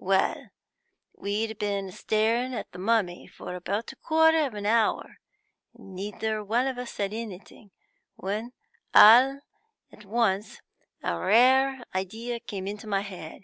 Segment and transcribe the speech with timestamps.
[0.00, 0.50] Well,
[1.12, 5.16] we'd been staring at a mummy for about a quarter of an hour,
[5.74, 7.72] and neither of us said anything,
[8.14, 8.52] when
[8.94, 9.40] all
[9.90, 10.60] at once
[11.02, 13.42] a rare idea came into my head.